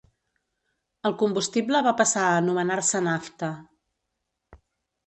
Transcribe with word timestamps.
El 1.09 1.15
combustible 1.19 1.83
va 1.89 1.95
passar 2.01 2.25
a 2.31 2.41
anomenar-se 2.41 3.05
nafta. 3.11 3.53